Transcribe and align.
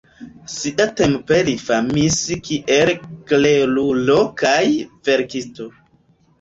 Siatempe 0.53 1.37
li 1.49 1.53
famis 1.65 2.17
kiel 2.49 2.93
klerulo 3.35 4.19
kaj 4.43 4.59
verkisto. 5.13 5.73